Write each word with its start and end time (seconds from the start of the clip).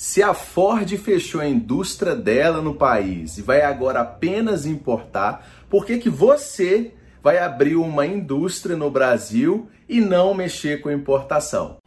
Se 0.00 0.22
a 0.22 0.32
Ford 0.32 0.88
fechou 0.96 1.40
a 1.40 1.48
indústria 1.48 2.14
dela 2.14 2.62
no 2.62 2.72
país 2.72 3.36
e 3.36 3.42
vai 3.42 3.62
agora 3.62 4.02
apenas 4.02 4.64
importar, 4.64 5.44
por 5.68 5.84
que, 5.84 5.98
que 5.98 6.08
você 6.08 6.94
vai 7.20 7.38
abrir 7.38 7.74
uma 7.74 8.06
indústria 8.06 8.76
no 8.76 8.92
Brasil 8.92 9.68
e 9.88 10.00
não 10.00 10.32
mexer 10.34 10.80
com 10.82 10.88
importação? 10.88 11.78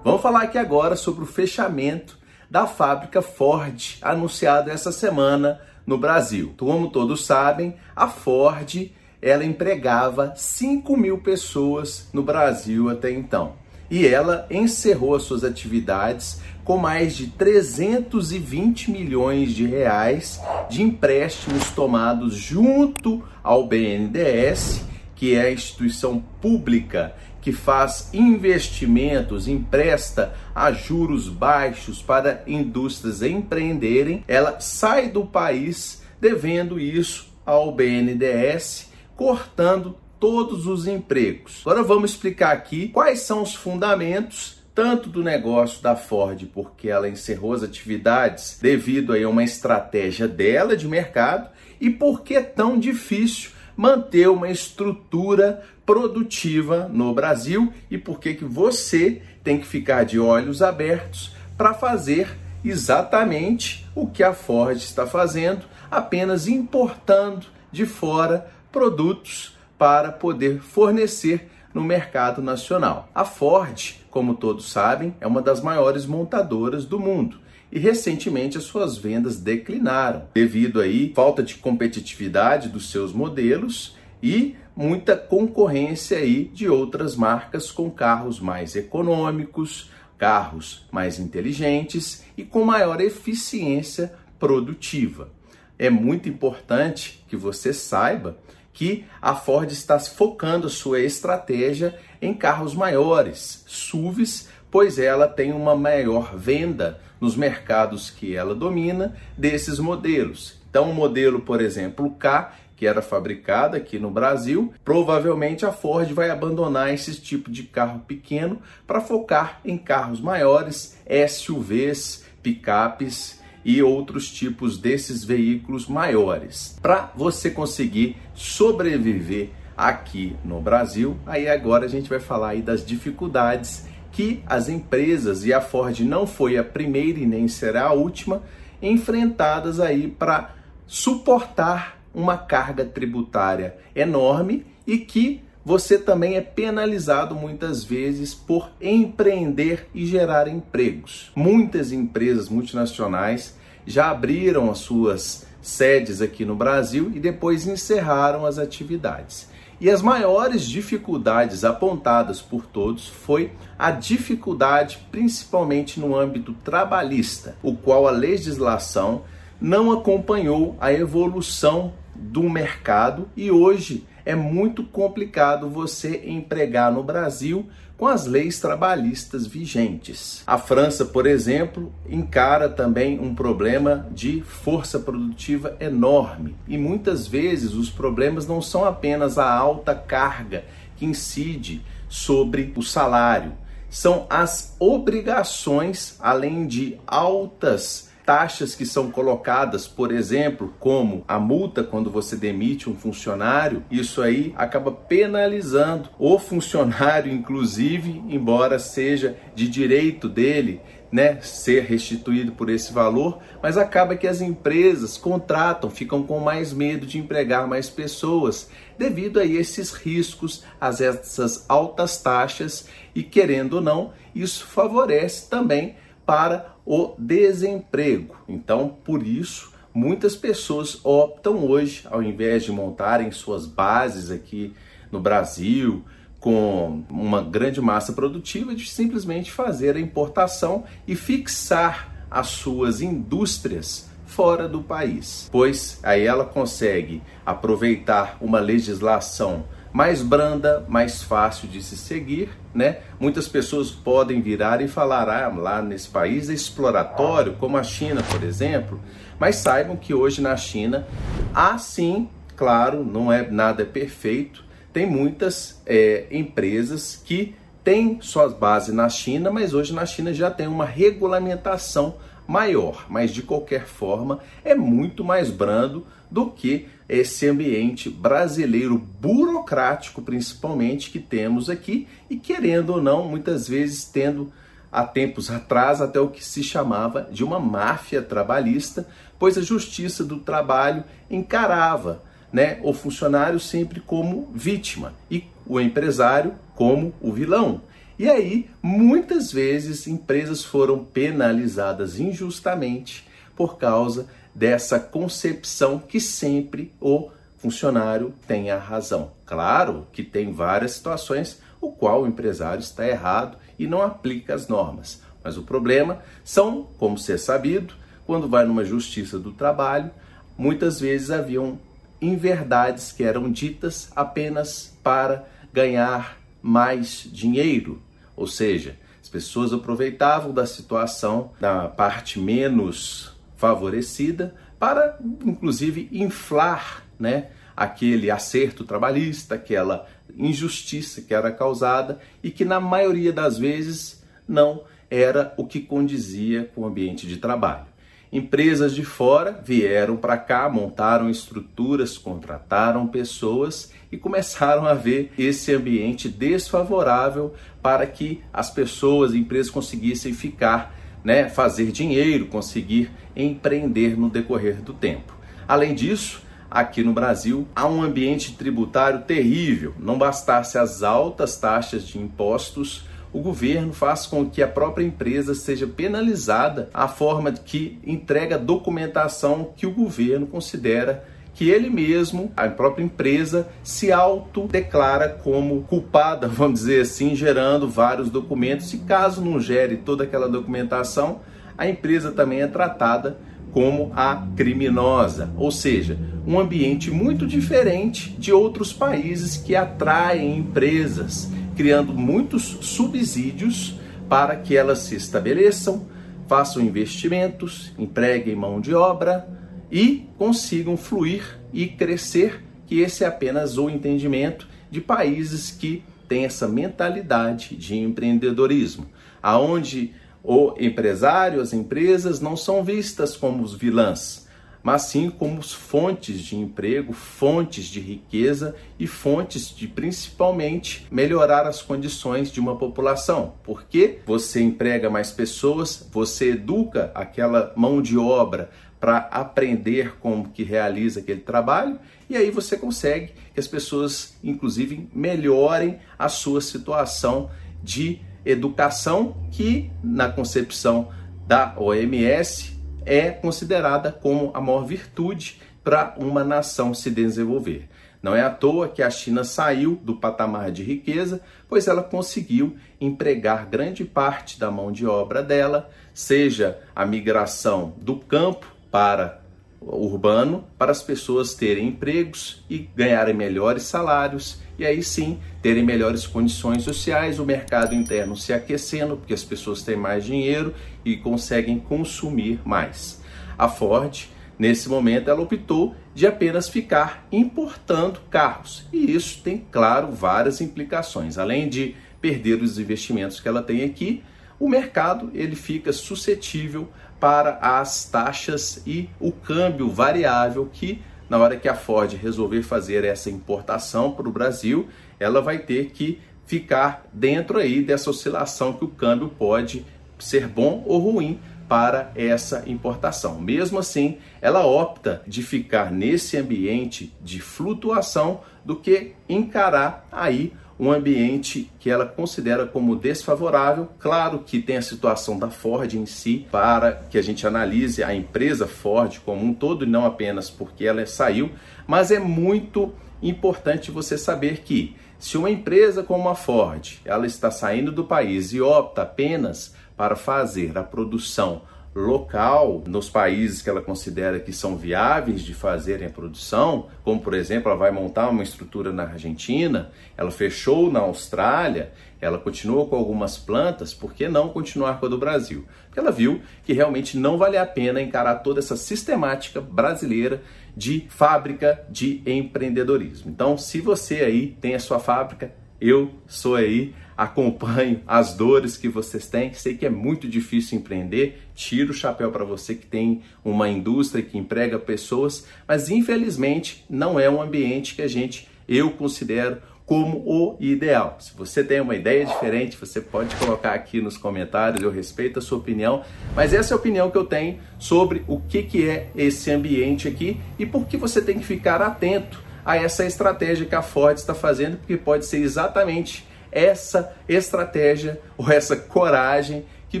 Vamos 0.04 0.22
falar 0.22 0.42
aqui 0.42 0.58
agora 0.58 0.94
sobre 0.94 1.24
o 1.24 1.26
fechamento 1.26 2.16
da 2.48 2.68
fábrica 2.68 3.20
Ford, 3.20 3.98
anunciado 4.00 4.70
essa 4.70 4.92
semana 4.92 5.60
no 5.84 5.98
Brasil. 5.98 6.54
Como 6.56 6.92
todos 6.92 7.26
sabem, 7.26 7.74
a 7.96 8.06
Ford 8.06 8.92
ela 9.20 9.44
empregava 9.44 10.34
5 10.36 10.96
mil 10.96 11.18
pessoas 11.18 12.08
no 12.12 12.22
Brasil 12.22 12.88
até 12.88 13.10
então 13.10 13.65
e 13.90 14.06
ela 14.06 14.46
encerrou 14.50 15.14
as 15.14 15.22
suas 15.22 15.44
atividades 15.44 16.40
com 16.64 16.76
mais 16.76 17.16
de 17.16 17.28
320 17.28 18.90
milhões 18.90 19.52
de 19.52 19.66
reais 19.66 20.40
de 20.68 20.82
empréstimos 20.82 21.70
tomados 21.70 22.34
junto 22.34 23.22
ao 23.42 23.66
BNDES, 23.66 24.84
que 25.14 25.34
é 25.34 25.42
a 25.42 25.52
instituição 25.52 26.22
pública 26.40 27.14
que 27.40 27.52
faz 27.52 28.10
investimentos, 28.12 29.46
empresta 29.46 30.34
a 30.52 30.72
juros 30.72 31.28
baixos 31.28 32.02
para 32.02 32.42
indústrias 32.44 33.22
empreenderem, 33.22 34.24
ela 34.26 34.58
sai 34.58 35.08
do 35.08 35.24
país 35.24 36.02
devendo 36.20 36.80
isso 36.80 37.32
ao 37.46 37.70
BNDES, 37.70 38.90
cortando 39.14 39.96
todos 40.18 40.66
os 40.66 40.86
empregos. 40.86 41.60
Agora 41.62 41.82
vamos 41.82 42.12
explicar 42.12 42.52
aqui 42.52 42.88
quais 42.88 43.20
são 43.20 43.42
os 43.42 43.54
fundamentos 43.54 44.56
tanto 44.74 45.08
do 45.08 45.24
negócio 45.24 45.82
da 45.82 45.96
Ford, 45.96 46.44
porque 46.52 46.90
ela 46.90 47.08
encerrou 47.08 47.54
as 47.54 47.62
atividades 47.62 48.58
devido 48.60 49.14
a 49.14 49.28
uma 49.28 49.42
estratégia 49.42 50.28
dela 50.28 50.76
de 50.76 50.86
mercado, 50.86 51.48
e 51.80 51.88
por 51.88 52.20
que 52.20 52.34
é 52.34 52.42
tão 52.42 52.78
difícil 52.78 53.52
manter 53.74 54.28
uma 54.28 54.50
estrutura 54.50 55.62
produtiva 55.86 56.90
no 56.92 57.14
Brasil 57.14 57.72
e 57.90 57.96
por 57.96 58.20
que 58.20 58.36
você 58.44 59.22
tem 59.42 59.58
que 59.58 59.66
ficar 59.66 60.04
de 60.04 60.18
olhos 60.18 60.60
abertos 60.60 61.34
para 61.56 61.72
fazer 61.72 62.36
exatamente 62.62 63.86
o 63.94 64.06
que 64.06 64.22
a 64.22 64.34
Ford 64.34 64.76
está 64.76 65.06
fazendo, 65.06 65.64
apenas 65.90 66.48
importando 66.48 67.46
de 67.72 67.86
fora 67.86 68.50
produtos 68.70 69.55
para 69.78 70.12
poder 70.12 70.60
fornecer 70.60 71.50
no 71.74 71.82
mercado 71.82 72.40
nacional. 72.40 73.08
A 73.14 73.24
Ford, 73.24 73.96
como 74.10 74.34
todos 74.34 74.70
sabem, 74.70 75.14
é 75.20 75.26
uma 75.26 75.42
das 75.42 75.60
maiores 75.60 76.06
montadoras 76.06 76.84
do 76.84 76.98
mundo 76.98 77.38
e 77.70 77.78
recentemente 77.78 78.56
as 78.56 78.64
suas 78.64 78.96
vendas 78.96 79.38
declinaram 79.38 80.28
devido 80.32 80.80
aí 80.80 81.12
falta 81.14 81.42
de 81.42 81.56
competitividade 81.56 82.68
dos 82.68 82.90
seus 82.90 83.12
modelos 83.12 83.96
e 84.22 84.56
muita 84.74 85.16
concorrência 85.16 86.18
aí 86.18 86.44
de 86.44 86.68
outras 86.68 87.16
marcas 87.16 87.70
com 87.70 87.90
carros 87.90 88.40
mais 88.40 88.76
econômicos, 88.76 89.90
carros 90.16 90.86
mais 90.90 91.18
inteligentes 91.18 92.24
e 92.36 92.44
com 92.44 92.64
maior 92.64 93.00
eficiência 93.00 94.14
produtiva. 94.38 95.30
É 95.78 95.90
muito 95.90 96.28
importante 96.28 97.24
que 97.28 97.36
você 97.36 97.72
saiba 97.72 98.38
que 98.76 99.06
a 99.22 99.34
Ford 99.34 99.70
está 99.72 99.98
focando 99.98 100.68
sua 100.68 101.00
estratégia 101.00 101.98
em 102.20 102.34
carros 102.34 102.74
maiores, 102.74 103.64
SUVs, 103.66 104.50
pois 104.70 104.98
ela 104.98 105.26
tem 105.26 105.50
uma 105.50 105.74
maior 105.74 106.36
venda 106.36 107.00
nos 107.18 107.34
mercados 107.34 108.10
que 108.10 108.36
ela 108.36 108.54
domina 108.54 109.16
desses 109.36 109.78
modelos. 109.78 110.60
Então, 110.68 110.90
o 110.90 110.94
modelo, 110.94 111.40
por 111.40 111.62
exemplo, 111.62 112.10
K, 112.10 112.52
que 112.76 112.86
era 112.86 113.00
fabricado 113.00 113.78
aqui 113.78 113.98
no 113.98 114.10
Brasil, 114.10 114.74
provavelmente 114.84 115.64
a 115.64 115.72
Ford 115.72 116.12
vai 116.12 116.28
abandonar 116.28 116.92
esse 116.92 117.18
tipo 117.18 117.50
de 117.50 117.62
carro 117.62 118.00
pequeno 118.00 118.60
para 118.86 119.00
focar 119.00 119.58
em 119.64 119.78
carros 119.78 120.20
maiores, 120.20 120.98
SUVs, 121.26 122.26
picapes 122.42 123.40
e 123.68 123.82
outros 123.82 124.30
tipos 124.30 124.78
desses 124.78 125.24
veículos 125.24 125.88
maiores. 125.88 126.78
Para 126.80 127.10
você 127.16 127.50
conseguir 127.50 128.16
sobreviver 128.32 129.50
aqui 129.76 130.36
no 130.44 130.60
Brasil, 130.60 131.16
aí 131.26 131.48
agora 131.48 131.84
a 131.84 131.88
gente 131.88 132.08
vai 132.08 132.20
falar 132.20 132.50
aí 132.50 132.62
das 132.62 132.86
dificuldades 132.86 133.84
que 134.12 134.40
as 134.46 134.68
empresas 134.68 135.44
e 135.44 135.52
a 135.52 135.60
Ford 135.60 135.98
não 136.02 136.28
foi 136.28 136.56
a 136.56 136.62
primeira 136.62 137.18
e 137.18 137.26
nem 137.26 137.48
será 137.48 137.86
a 137.86 137.92
última 137.92 138.40
enfrentadas 138.80 139.80
aí 139.80 140.06
para 140.06 140.54
suportar 140.86 142.00
uma 142.14 142.38
carga 142.38 142.84
tributária 142.84 143.78
enorme 143.96 144.64
e 144.86 144.96
que 144.96 145.42
você 145.66 145.98
também 145.98 146.36
é 146.36 146.40
penalizado 146.40 147.34
muitas 147.34 147.82
vezes 147.82 148.32
por 148.32 148.70
empreender 148.80 149.88
e 149.92 150.06
gerar 150.06 150.46
empregos. 150.46 151.32
Muitas 151.34 151.90
empresas 151.90 152.48
multinacionais 152.48 153.56
já 153.84 154.12
abriram 154.12 154.70
as 154.70 154.78
suas 154.78 155.44
sedes 155.60 156.22
aqui 156.22 156.44
no 156.44 156.54
Brasil 156.54 157.10
e 157.12 157.18
depois 157.18 157.66
encerraram 157.66 158.46
as 158.46 158.60
atividades. 158.60 159.48
E 159.80 159.90
as 159.90 160.02
maiores 160.02 160.64
dificuldades 160.68 161.64
apontadas 161.64 162.40
por 162.40 162.64
todos 162.64 163.08
foi 163.08 163.50
a 163.76 163.90
dificuldade 163.90 165.04
principalmente 165.10 165.98
no 165.98 166.16
âmbito 166.16 166.52
trabalhista, 166.62 167.56
o 167.60 167.74
qual 167.74 168.06
a 168.06 168.12
legislação 168.12 169.24
não 169.60 169.90
acompanhou 169.90 170.76
a 170.80 170.92
evolução 170.92 171.92
do 172.14 172.48
mercado 172.48 173.28
e 173.36 173.50
hoje 173.50 174.06
é 174.26 174.34
muito 174.34 174.82
complicado 174.82 175.70
você 175.70 176.24
empregar 176.26 176.92
no 176.92 177.02
Brasil 177.02 177.66
com 177.96 178.06
as 178.06 178.26
leis 178.26 178.60
trabalhistas 178.60 179.46
vigentes. 179.46 180.42
A 180.46 180.58
França, 180.58 181.04
por 181.04 181.26
exemplo, 181.26 181.94
encara 182.06 182.68
também 182.68 183.18
um 183.18 183.34
problema 183.34 184.06
de 184.10 184.42
força 184.42 184.98
produtiva 184.98 185.76
enorme 185.80 186.56
e 186.66 186.76
muitas 186.76 187.26
vezes 187.26 187.72
os 187.72 187.88
problemas 187.88 188.46
não 188.46 188.60
são 188.60 188.84
apenas 188.84 189.38
a 189.38 189.50
alta 189.50 189.94
carga 189.94 190.64
que 190.96 191.06
incide 191.06 191.80
sobre 192.08 192.72
o 192.76 192.82
salário, 192.82 193.52
são 193.88 194.26
as 194.28 194.74
obrigações, 194.78 196.16
além 196.20 196.66
de 196.66 196.98
altas 197.06 198.10
taxas 198.26 198.74
que 198.74 198.84
são 198.84 199.08
colocadas, 199.08 199.86
por 199.86 200.10
exemplo, 200.10 200.74
como 200.80 201.24
a 201.28 201.38
multa 201.38 201.84
quando 201.84 202.10
você 202.10 202.34
demite 202.34 202.90
um 202.90 202.96
funcionário, 202.96 203.84
isso 203.88 204.20
aí 204.20 204.52
acaba 204.56 204.90
penalizando 204.90 206.10
o 206.18 206.36
funcionário, 206.36 207.32
inclusive, 207.32 208.20
embora 208.28 208.80
seja 208.80 209.36
de 209.54 209.68
direito 209.68 210.28
dele. 210.28 210.80
Né, 211.10 211.40
ser 211.40 211.84
restituído 211.84 212.50
por 212.52 212.68
esse 212.68 212.92
valor, 212.92 213.38
mas 213.62 213.78
acaba 213.78 214.16
que 214.16 214.26
as 214.26 214.40
empresas 214.40 215.16
contratam, 215.16 215.88
ficam 215.88 216.24
com 216.24 216.40
mais 216.40 216.72
medo 216.72 217.06
de 217.06 217.16
empregar 217.16 217.66
mais 217.68 217.88
pessoas, 217.88 218.68
devido 218.98 219.38
a 219.38 219.46
esses 219.46 219.92
riscos, 219.92 220.64
a 220.80 220.88
essas 220.88 221.64
altas 221.68 222.20
taxas, 222.20 222.88
e 223.14 223.22
querendo 223.22 223.74
ou 223.74 223.80
não, 223.80 224.12
isso 224.34 224.66
favorece 224.66 225.48
também 225.48 225.94
para 226.26 226.75
o 226.86 227.14
desemprego. 227.18 228.36
Então, 228.48 228.96
por 229.04 229.26
isso, 229.26 229.72
muitas 229.92 230.36
pessoas 230.36 231.00
optam 231.04 231.66
hoje, 231.66 232.06
ao 232.08 232.22
invés 232.22 232.64
de 232.64 232.70
montarem 232.70 233.30
suas 233.32 233.66
bases 233.66 234.30
aqui 234.30 234.72
no 235.10 235.20
Brasil, 235.20 236.04
com 236.38 237.02
uma 237.10 237.42
grande 237.42 237.80
massa 237.80 238.12
produtiva, 238.12 238.74
de 238.74 238.88
simplesmente 238.88 239.50
fazer 239.50 239.96
a 239.96 240.00
importação 240.00 240.84
e 241.06 241.16
fixar 241.16 242.26
as 242.30 242.48
suas 242.48 243.00
indústrias 243.00 244.08
fora 244.26 244.68
do 244.68 244.82
país, 244.82 245.48
pois 245.50 245.98
aí 246.02 246.26
ela 246.26 246.44
consegue 246.44 247.22
aproveitar 247.44 248.36
uma 248.40 248.60
legislação 248.60 249.64
mais 249.96 250.20
branda, 250.20 250.84
mais 250.86 251.22
fácil 251.22 251.66
de 251.66 251.82
se 251.82 251.96
seguir, 251.96 252.50
né? 252.74 252.98
Muitas 253.18 253.48
pessoas 253.48 253.90
podem 253.90 254.42
virar 254.42 254.82
e 254.82 254.88
falar, 254.88 255.26
ah, 255.26 255.48
lá 255.48 255.80
nesse 255.80 256.06
país 256.06 256.50
é 256.50 256.52
exploratório, 256.52 257.54
como 257.54 257.78
a 257.78 257.82
China, 257.82 258.22
por 258.30 258.42
exemplo, 258.42 259.00
mas 259.40 259.56
saibam 259.56 259.96
que 259.96 260.12
hoje 260.12 260.42
na 260.42 260.54
China 260.54 261.06
há 261.54 261.78
sim, 261.78 262.28
claro, 262.54 263.02
não 263.02 263.32
é 263.32 263.50
nada 263.50 263.86
perfeito, 263.86 264.62
tem 264.92 265.06
muitas 265.06 265.80
é, 265.86 266.26
empresas 266.30 267.16
que 267.24 267.54
têm 267.82 268.20
suas 268.20 268.52
bases 268.52 268.94
na 268.94 269.08
China, 269.08 269.50
mas 269.50 269.72
hoje 269.72 269.94
na 269.94 270.04
China 270.04 270.30
já 270.34 270.50
tem 270.50 270.66
uma 270.66 270.84
regulamentação 270.84 272.16
maior, 272.46 273.06
mas 273.08 273.30
de 273.30 273.40
qualquer 273.40 273.86
forma 273.86 274.40
é 274.62 274.74
muito 274.74 275.24
mais 275.24 275.50
brando 275.50 276.06
do 276.30 276.50
que 276.50 276.88
esse 277.08 277.48
ambiente 277.48 278.10
brasileiro 278.10 278.98
burocrático, 278.98 280.22
principalmente, 280.22 281.10
que 281.10 281.20
temos 281.20 281.70
aqui 281.70 282.08
e 282.28 282.36
querendo 282.36 282.90
ou 282.90 283.02
não, 283.02 283.28
muitas 283.28 283.68
vezes 283.68 284.04
tendo 284.04 284.52
há 284.90 285.04
tempos 285.04 285.50
atrás 285.50 286.00
até 286.00 286.18
o 286.18 286.28
que 286.28 286.44
se 286.44 286.62
chamava 286.62 287.28
de 287.30 287.44
uma 287.44 287.60
máfia 287.60 288.22
trabalhista, 288.22 289.06
pois 289.38 289.56
a 289.56 289.62
Justiça 289.62 290.24
do 290.24 290.38
Trabalho 290.38 291.04
encarava 291.30 292.22
né, 292.52 292.78
o 292.82 292.92
funcionário 292.92 293.60
sempre 293.60 294.00
como 294.00 294.50
vítima 294.54 295.12
e 295.30 295.44
o 295.66 295.80
empresário 295.80 296.54
como 296.74 297.12
o 297.20 297.32
vilão. 297.32 297.82
E 298.18 298.30
aí, 298.30 298.70
muitas 298.82 299.52
vezes, 299.52 300.06
empresas 300.06 300.64
foram 300.64 301.04
penalizadas 301.04 302.18
injustamente 302.18 303.26
por 303.54 303.76
causa 303.76 304.26
dessa 304.56 304.98
concepção 304.98 305.98
que 305.98 306.18
sempre 306.18 306.90
o 306.98 307.30
funcionário 307.58 308.32
tem 308.48 308.70
a 308.70 308.78
razão. 308.78 309.32
Claro 309.44 310.06
que 310.14 310.22
tem 310.22 310.50
várias 310.50 310.92
situações 310.92 311.60
o 311.78 311.92
qual 311.92 312.22
o 312.22 312.26
empresário 312.26 312.80
está 312.80 313.06
errado 313.06 313.58
e 313.78 313.86
não 313.86 314.00
aplica 314.00 314.54
as 314.54 314.66
normas. 314.66 315.20
Mas 315.44 315.58
o 315.58 315.62
problema 315.62 316.22
são, 316.42 316.88
como 316.96 317.18
ser 317.18 317.38
sabido, 317.38 317.94
quando 318.24 318.48
vai 318.48 318.64
numa 318.64 318.82
justiça 318.82 319.38
do 319.38 319.52
trabalho, 319.52 320.10
muitas 320.56 320.98
vezes 320.98 321.30
haviam 321.30 321.78
inverdades 322.20 323.12
que 323.12 323.24
eram 323.24 323.52
ditas 323.52 324.10
apenas 324.16 324.96
para 325.02 325.44
ganhar 325.70 326.38
mais 326.62 327.28
dinheiro, 327.30 328.00
ou 328.34 328.46
seja, 328.46 328.96
as 329.22 329.28
pessoas 329.28 329.70
aproveitavam 329.74 330.50
da 330.50 330.64
situação 330.64 331.50
da 331.60 331.88
parte 331.88 332.40
menos 332.40 333.35
favorecida 333.56 334.54
para, 334.78 335.18
inclusive, 335.44 336.08
inflar, 336.12 337.04
né, 337.18 337.48
aquele 337.76 338.30
acerto 338.30 338.84
trabalhista, 338.84 339.54
aquela 339.54 340.06
injustiça 340.36 341.22
que 341.22 341.34
era 341.34 341.50
causada 341.50 342.18
e 342.42 342.50
que 342.50 342.64
na 342.64 342.80
maioria 342.80 343.32
das 343.32 343.58
vezes 343.58 344.22
não 344.48 344.82
era 345.10 345.54
o 345.56 345.66
que 345.66 345.80
condizia 345.80 346.70
com 346.74 346.82
o 346.82 346.86
ambiente 346.86 347.26
de 347.26 347.36
trabalho. 347.36 347.86
Empresas 348.32 348.94
de 348.94 349.04
fora 349.04 349.52
vieram 349.64 350.16
para 350.16 350.36
cá, 350.36 350.68
montaram 350.68 351.30
estruturas, 351.30 352.18
contrataram 352.18 353.06
pessoas 353.06 353.92
e 354.10 354.16
começaram 354.16 354.84
a 354.84 354.94
ver 354.94 355.32
esse 355.38 355.72
ambiente 355.72 356.28
desfavorável 356.28 357.54
para 357.80 358.06
que 358.06 358.42
as 358.52 358.68
pessoas, 358.68 359.32
empresas 359.32 359.70
conseguissem 359.70 360.34
ficar, 360.34 360.94
né, 361.26 361.48
fazer 361.48 361.90
dinheiro, 361.90 362.46
conseguir 362.46 363.10
empreender 363.34 364.16
no 364.16 364.30
decorrer 364.30 364.76
do 364.76 364.92
tempo. 364.94 365.34
Além 365.66 365.92
disso, 365.92 366.40
aqui 366.70 367.02
no 367.02 367.12
Brasil 367.12 367.66
há 367.74 367.84
um 367.88 368.00
ambiente 368.00 368.52
tributário 368.52 369.22
terrível. 369.22 369.92
Não 369.98 370.16
bastasse 370.16 370.78
as 370.78 371.02
altas 371.02 371.56
taxas 371.56 372.06
de 372.06 372.16
impostos, 372.16 373.08
o 373.32 373.40
governo 373.40 373.92
faz 373.92 374.24
com 374.24 374.48
que 374.48 374.62
a 374.62 374.68
própria 374.68 375.04
empresa 375.04 375.52
seja 375.52 375.84
penalizada 375.84 376.88
a 376.94 377.08
forma 377.08 377.50
que 377.50 377.98
entrega 378.06 378.56
documentação 378.56 379.72
que 379.76 379.84
o 379.84 379.90
governo 379.90 380.46
considera 380.46 381.24
que 381.56 381.70
ele 381.70 381.88
mesmo, 381.88 382.52
a 382.54 382.68
própria 382.68 383.02
empresa, 383.02 383.66
se 383.82 384.12
autodeclara 384.12 385.30
como 385.30 385.82
culpada, 385.84 386.46
vamos 386.46 386.80
dizer 386.80 387.00
assim, 387.00 387.34
gerando 387.34 387.88
vários 387.88 388.30
documentos. 388.30 388.92
E 388.92 388.98
caso 388.98 389.40
não 389.40 389.58
gere 389.58 389.96
toda 389.96 390.24
aquela 390.24 390.48
documentação, 390.48 391.40
a 391.76 391.88
empresa 391.88 392.30
também 392.30 392.60
é 392.60 392.66
tratada 392.66 393.38
como 393.72 394.12
a 394.14 394.46
criminosa, 394.54 395.50
ou 395.56 395.70
seja, 395.70 396.18
um 396.46 396.58
ambiente 396.58 397.10
muito 397.10 397.46
diferente 397.46 398.30
de 398.38 398.52
outros 398.52 398.92
países 398.92 399.56
que 399.56 399.74
atraem 399.74 400.58
empresas, 400.58 401.50
criando 401.74 402.14
muitos 402.14 402.62
subsídios 402.82 403.98
para 404.28 404.56
que 404.56 404.76
elas 404.76 405.00
se 405.00 405.14
estabeleçam, 405.14 406.06
façam 406.46 406.82
investimentos, 406.82 407.92
empreguem 407.98 408.54
mão 408.54 408.80
de 408.80 408.94
obra 408.94 409.55
e 409.90 410.28
consigam 410.36 410.96
fluir 410.96 411.58
e 411.72 411.86
crescer, 411.86 412.62
que 412.86 413.00
esse 413.00 413.24
é 413.24 413.26
apenas 413.26 413.78
o 413.78 413.90
entendimento 413.90 414.68
de 414.90 415.00
países 415.00 415.70
que 415.70 416.02
têm 416.28 416.44
essa 416.44 416.66
mentalidade 416.68 417.76
de 417.76 417.96
empreendedorismo, 417.96 419.06
aonde 419.42 420.12
o 420.42 420.74
empresário, 420.78 421.60
as 421.60 421.72
empresas 421.72 422.40
não 422.40 422.56
são 422.56 422.84
vistas 422.84 423.36
como 423.36 423.62
os 423.62 423.74
vilãs, 423.74 424.46
mas 424.86 425.02
sim 425.02 425.28
como 425.28 425.60
fontes 425.60 426.38
de 426.38 426.54
emprego, 426.54 427.12
fontes 427.12 427.86
de 427.86 427.98
riqueza 427.98 428.76
e 428.96 429.04
fontes 429.08 429.74
de 429.74 429.88
principalmente 429.88 431.04
melhorar 431.10 431.66
as 431.66 431.82
condições 431.82 432.52
de 432.52 432.60
uma 432.60 432.76
população. 432.76 433.54
Porque 433.64 434.20
você 434.24 434.62
emprega 434.62 435.10
mais 435.10 435.32
pessoas, 435.32 436.08
você 436.12 436.50
educa 436.50 437.10
aquela 437.16 437.72
mão 437.74 438.00
de 438.00 438.16
obra 438.16 438.70
para 439.06 439.18
aprender 439.30 440.16
como 440.18 440.48
que 440.48 440.64
realiza 440.64 441.20
aquele 441.20 441.40
trabalho 441.40 441.96
e 442.28 442.36
aí 442.36 442.50
você 442.50 442.76
consegue 442.76 443.34
que 443.54 443.60
as 443.60 443.68
pessoas 443.68 444.36
inclusive 444.42 445.08
melhorem 445.14 446.00
a 446.18 446.28
sua 446.28 446.60
situação 446.60 447.48
de 447.80 448.18
educação 448.44 449.36
que, 449.52 449.92
na 450.02 450.28
concepção 450.28 451.10
da 451.46 451.72
OMS, 451.78 452.76
é 453.04 453.30
considerada 453.30 454.10
como 454.10 454.50
a 454.52 454.60
maior 454.60 454.82
virtude 454.82 455.60
para 455.84 456.16
uma 456.18 456.42
nação 456.42 456.92
se 456.92 457.08
desenvolver. 457.08 457.88
Não 458.20 458.34
é 458.34 458.42
à 458.42 458.50
toa 458.50 458.88
que 458.88 459.04
a 459.04 459.10
China 459.10 459.44
saiu 459.44 460.00
do 460.02 460.16
patamar 460.16 460.72
de 460.72 460.82
riqueza, 460.82 461.40
pois 461.68 461.86
ela 461.86 462.02
conseguiu 462.02 462.76
empregar 463.00 463.66
grande 463.66 464.04
parte 464.04 464.58
da 464.58 464.68
mão 464.68 464.90
de 464.90 465.06
obra 465.06 465.44
dela, 465.44 465.88
seja 466.12 466.80
a 466.92 467.06
migração 467.06 467.94
do 467.98 468.16
campo 468.16 468.74
para 468.90 469.46
urbano 469.80 470.64
para 470.78 470.90
as 470.90 471.02
pessoas 471.02 471.54
terem 471.54 471.88
empregos 471.88 472.64
e 472.68 472.78
ganharem 472.78 473.34
melhores 473.34 473.84
salários 473.84 474.58
e 474.78 474.84
aí 474.84 475.02
sim 475.02 475.38
terem 475.62 475.84
melhores 475.84 476.26
condições 476.26 476.82
sociais, 476.82 477.38
o 477.38 477.44
mercado 477.44 477.94
interno 477.94 478.36
se 478.36 478.52
aquecendo 478.52 479.16
porque 479.16 479.34
as 479.34 479.44
pessoas 479.44 479.82
têm 479.82 479.96
mais 479.96 480.24
dinheiro 480.24 480.74
e 481.04 481.16
conseguem 481.16 481.78
consumir 481.78 482.60
mais. 482.64 483.22
A 483.56 483.68
Ford, 483.68 484.28
nesse 484.58 484.88
momento, 484.88 485.30
ela 485.30 485.40
optou 485.40 485.94
de 486.14 486.26
apenas 486.26 486.68
ficar 486.68 487.26
importando 487.32 488.20
carros 488.30 488.86
e 488.92 489.14
isso 489.14 489.40
tem, 489.42 489.64
claro, 489.70 490.12
várias 490.12 490.60
implicações. 490.60 491.38
Além 491.38 491.68
de 491.68 491.94
perder 492.20 492.62
os 492.62 492.78
investimentos 492.78 493.40
que 493.40 493.48
ela 493.48 493.62
tem 493.62 493.82
aqui, 493.82 494.22
o 494.58 494.68
mercado 494.68 495.30
ele 495.34 495.54
fica 495.54 495.92
suscetível 495.92 496.88
para 497.20 497.58
as 497.60 498.04
taxas 498.04 498.82
e 498.86 499.08
o 499.20 499.32
câmbio 499.32 499.88
variável 499.88 500.68
que 500.72 501.02
na 501.28 501.38
hora 501.38 501.56
que 501.56 501.68
a 501.68 501.74
Ford 501.74 502.12
resolver 502.14 502.62
fazer 502.62 503.04
essa 503.04 503.28
importação 503.30 504.12
para 504.12 504.28
o 504.28 504.32
Brasil, 504.32 504.88
ela 505.18 505.40
vai 505.40 505.58
ter 505.58 505.90
que 505.90 506.20
ficar 506.44 507.04
dentro 507.12 507.58
aí 507.58 507.82
dessa 507.82 508.10
oscilação 508.10 508.72
que 508.72 508.84
o 508.84 508.88
câmbio 508.88 509.28
pode 509.28 509.84
ser 510.18 510.46
bom 510.46 510.84
ou 510.86 510.98
ruim 510.98 511.40
para 511.68 512.12
essa 512.14 512.62
importação. 512.66 513.40
Mesmo 513.40 513.78
assim, 513.78 514.18
ela 514.40 514.64
opta 514.64 515.22
de 515.26 515.42
ficar 515.42 515.90
nesse 515.90 516.36
ambiente 516.36 517.12
de 517.20 517.40
flutuação 517.40 518.40
do 518.64 518.76
que 518.76 519.14
encarar 519.28 520.06
aí 520.12 520.52
um 520.78 520.92
ambiente 520.92 521.70
que 521.78 521.88
ela 521.88 522.06
considera 522.06 522.66
como 522.66 522.96
desfavorável. 522.96 523.88
Claro 523.98 524.40
que 524.40 524.60
tem 524.60 524.76
a 524.76 524.82
situação 524.82 525.38
da 525.38 525.48
Ford 525.48 525.92
em 525.94 526.06
si, 526.06 526.46
para 526.50 526.92
que 526.92 527.16
a 527.16 527.22
gente 527.22 527.46
analise 527.46 528.02
a 528.02 528.14
empresa 528.14 528.66
Ford 528.66 529.18
como 529.24 529.44
um 529.44 529.54
todo, 529.54 529.84
e 529.84 529.88
não 529.88 530.04
apenas 530.04 530.50
porque 530.50 530.84
ela 530.84 531.04
saiu, 531.06 531.50
mas 531.86 532.10
é 532.10 532.18
muito 532.18 532.92
importante 533.22 533.90
você 533.90 534.18
saber 534.18 534.60
que 534.60 534.94
se 535.18 535.38
uma 535.38 535.50
empresa 535.50 536.02
como 536.02 536.28
a 536.28 536.34
Ford, 536.34 536.98
ela 537.04 537.26
está 537.26 537.50
saindo 537.50 537.90
do 537.90 538.04
país 538.04 538.52
e 538.52 538.60
opta 538.60 539.02
apenas 539.02 539.74
para 539.96 540.14
fazer 540.14 540.76
a 540.76 540.82
produção 540.82 541.62
local 541.96 542.84
nos 542.86 543.08
países 543.08 543.62
que 543.62 543.70
ela 543.70 543.80
considera 543.80 544.38
que 544.38 544.52
são 544.52 544.76
viáveis 544.76 545.40
de 545.40 545.54
fazerem 545.54 546.06
a 546.06 546.10
produção, 546.10 546.88
como 547.02 547.20
por 547.20 547.32
exemplo, 547.32 547.70
ela 547.70 547.78
vai 547.78 547.90
montar 547.90 548.28
uma 548.28 548.42
estrutura 548.42 548.92
na 548.92 549.04
Argentina, 549.04 549.90
ela 550.16 550.30
fechou 550.30 550.92
na 550.92 551.00
Austrália, 551.00 551.92
ela 552.20 552.38
continua 552.38 552.86
com 552.86 552.96
algumas 552.96 553.38
plantas, 553.38 553.94
por 553.94 554.12
que 554.12 554.28
não 554.28 554.50
continuar 554.50 555.00
com 555.00 555.06
a 555.06 555.08
do 555.08 555.18
Brasil? 555.18 555.64
Porque 555.86 555.98
ela 555.98 556.12
viu 556.12 556.40
que 556.64 556.72
realmente 556.72 557.16
não 557.16 557.38
vale 557.38 557.56
a 557.56 557.66
pena 557.66 558.00
encarar 558.00 558.36
toda 558.36 558.60
essa 558.60 558.76
sistemática 558.76 559.60
brasileira 559.60 560.42
de 560.76 561.06
fábrica 561.08 561.82
de 561.88 562.22
empreendedorismo. 562.26 563.30
Então, 563.30 563.56
se 563.56 563.80
você 563.80 564.16
aí 564.16 564.56
tem 564.60 564.74
a 564.74 564.80
sua 564.80 564.98
fábrica, 564.98 565.52
Eu 565.80 566.10
sou 566.26 566.56
aí, 566.56 566.94
acompanho 567.16 568.00
as 568.06 568.34
dores 568.34 568.76
que 568.76 568.88
vocês 568.88 569.26
têm. 569.26 569.52
Sei 569.54 569.76
que 569.76 569.86
é 569.86 569.90
muito 569.90 570.28
difícil 570.28 570.78
empreender. 570.78 571.42
Tiro 571.54 571.90
o 571.90 571.94
chapéu 571.94 572.30
para 572.30 572.44
você 572.44 572.74
que 572.74 572.86
tem 572.86 573.22
uma 573.44 573.68
indústria 573.68 574.22
que 574.22 574.36
emprega 574.36 574.78
pessoas, 574.78 575.46
mas 575.66 575.88
infelizmente 575.88 576.84
não 576.88 577.18
é 577.18 577.30
um 577.30 577.40
ambiente 577.40 577.94
que 577.94 578.02
a 578.02 578.08
gente 578.08 578.48
eu 578.68 578.90
considero 578.90 579.58
como 579.86 580.18
o 580.26 580.56
ideal. 580.58 581.16
Se 581.20 581.32
você 581.36 581.62
tem 581.62 581.80
uma 581.80 581.94
ideia 581.94 582.26
diferente, 582.26 582.76
você 582.76 583.00
pode 583.00 583.34
colocar 583.36 583.72
aqui 583.72 584.00
nos 584.00 584.18
comentários, 584.18 584.82
eu 584.82 584.90
respeito 584.90 585.38
a 585.38 585.42
sua 585.42 585.58
opinião, 585.58 586.02
mas 586.34 586.52
essa 586.52 586.74
é 586.74 586.74
a 586.74 586.78
opinião 586.78 587.08
que 587.08 587.16
eu 587.16 587.24
tenho 587.24 587.60
sobre 587.78 588.24
o 588.26 588.40
que, 588.40 588.64
que 588.64 588.88
é 588.88 589.08
esse 589.14 589.48
ambiente 589.48 590.08
aqui 590.08 590.40
e 590.58 590.66
por 590.66 590.86
que 590.86 590.96
você 590.96 591.22
tem 591.22 591.38
que 591.38 591.46
ficar 591.46 591.80
atento 591.80 592.44
a 592.64 592.76
essa 592.76 593.06
estratégia 593.06 593.64
que 593.64 593.76
a 593.76 593.82
Ford 593.82 594.18
está 594.18 594.34
fazendo, 594.34 594.78
porque 594.78 594.96
pode 594.96 595.24
ser 595.24 595.38
exatamente 595.38 596.26
essa 596.56 597.14
estratégia 597.28 598.18
ou 598.36 598.50
essa 598.50 598.74
coragem 598.74 599.66
que 599.90 600.00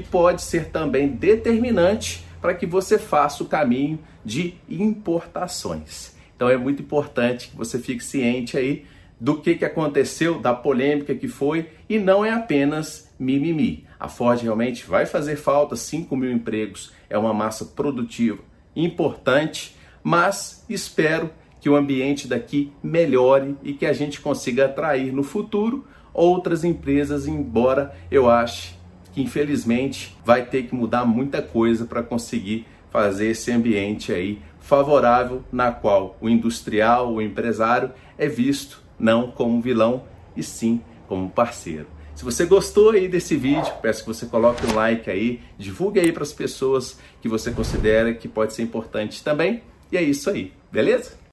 pode 0.00 0.40
ser 0.40 0.70
também 0.70 1.08
determinante 1.08 2.24
para 2.40 2.54
que 2.54 2.64
você 2.64 2.98
faça 2.98 3.42
o 3.42 3.46
caminho 3.46 3.98
de 4.24 4.54
importações. 4.68 6.16
Então 6.34 6.48
é 6.48 6.56
muito 6.56 6.82
importante 6.82 7.50
que 7.50 7.56
você 7.56 7.78
fique 7.78 8.02
ciente 8.02 8.56
aí 8.56 8.86
do 9.20 9.40
que, 9.40 9.54
que 9.54 9.64
aconteceu, 9.64 10.38
da 10.38 10.54
polêmica 10.54 11.14
que 11.14 11.28
foi, 11.28 11.68
e 11.88 11.98
não 11.98 12.24
é 12.24 12.30
apenas 12.30 13.10
mimimi. 13.18 13.86
A 13.98 14.08
Ford 14.08 14.40
realmente 14.42 14.84
vai 14.86 15.06
fazer 15.06 15.36
falta, 15.36 15.76
5 15.76 16.14
mil 16.16 16.30
empregos 16.30 16.92
é 17.08 17.16
uma 17.16 17.32
massa 17.32 17.64
produtiva 17.64 18.42
importante, 18.74 19.74
mas 20.02 20.64
espero 20.68 21.30
que 21.60 21.70
o 21.70 21.74
ambiente 21.74 22.28
daqui 22.28 22.70
melhore 22.82 23.56
e 23.62 23.72
que 23.72 23.86
a 23.86 23.92
gente 23.92 24.20
consiga 24.20 24.66
atrair 24.66 25.12
no 25.12 25.22
futuro 25.22 25.86
outras 26.16 26.64
empresas, 26.64 27.26
embora 27.26 27.94
eu 28.10 28.30
ache 28.30 28.74
que 29.12 29.22
infelizmente 29.22 30.16
vai 30.24 30.44
ter 30.44 30.64
que 30.64 30.74
mudar 30.74 31.04
muita 31.04 31.40
coisa 31.40 31.84
para 31.84 32.02
conseguir 32.02 32.66
fazer 32.90 33.28
esse 33.28 33.50
ambiente 33.52 34.12
aí 34.12 34.40
favorável 34.60 35.44
na 35.52 35.70
qual 35.70 36.16
o 36.20 36.28
industrial, 36.28 37.12
o 37.12 37.22
empresário 37.22 37.92
é 38.18 38.28
visto 38.28 38.82
não 38.98 39.30
como 39.30 39.60
vilão 39.60 40.04
e 40.36 40.42
sim 40.42 40.80
como 41.06 41.30
parceiro. 41.30 41.86
Se 42.14 42.24
você 42.24 42.46
gostou 42.46 42.90
aí 42.90 43.08
desse 43.08 43.36
vídeo, 43.36 43.72
peço 43.82 44.00
que 44.00 44.08
você 44.08 44.24
coloque 44.24 44.66
um 44.66 44.74
like 44.74 45.10
aí, 45.10 45.40
divulgue 45.58 46.00
aí 46.00 46.10
para 46.12 46.22
as 46.22 46.32
pessoas 46.32 46.98
que 47.20 47.28
você 47.28 47.50
considera 47.50 48.14
que 48.14 48.26
pode 48.26 48.54
ser 48.54 48.62
importante 48.62 49.22
também. 49.22 49.62
E 49.92 49.96
é 49.96 50.02
isso 50.02 50.30
aí, 50.30 50.52
beleza? 50.72 51.18